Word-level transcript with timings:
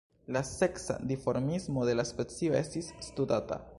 La 0.35 0.41
seksa 0.51 0.95
dimorfismo 1.11 1.83
de 1.91 1.95
la 2.01 2.07
specio 2.13 2.57
estis 2.63 2.89
studata. 3.11 3.61